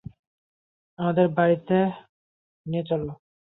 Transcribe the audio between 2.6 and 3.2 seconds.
নিয়ে চল।